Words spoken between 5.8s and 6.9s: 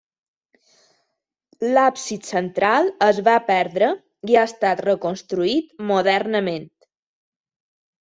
modernament.